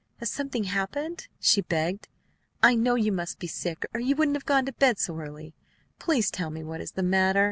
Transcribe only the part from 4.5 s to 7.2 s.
to bed so early. Please tell me what is the